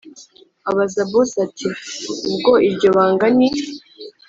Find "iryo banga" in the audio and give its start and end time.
2.67-3.27